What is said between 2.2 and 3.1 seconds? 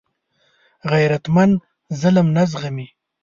نه زغمي